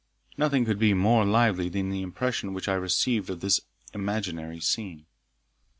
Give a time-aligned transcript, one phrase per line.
[0.35, 3.61] Nothing could be more lively than the impression which I received of this
[3.93, 5.05] imaginary scene.